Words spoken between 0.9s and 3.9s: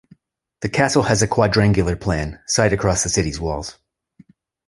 has a quadrangular plan, site across the city's walls.